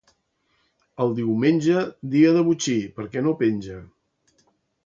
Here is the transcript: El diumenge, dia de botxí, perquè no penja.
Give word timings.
El 1.05 1.13
diumenge, 1.19 1.83
dia 2.15 2.33
de 2.39 2.43
botxí, 2.49 2.79
perquè 2.99 3.27
no 3.27 3.39
penja. 3.43 3.81